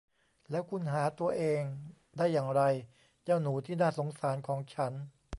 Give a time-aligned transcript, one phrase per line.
[0.49, 1.63] แล้วคุณหาตัวเอง
[2.17, 2.61] ได้อย่างไร
[3.23, 4.93] เจ้าหนูที่น่าสงสารของฉัน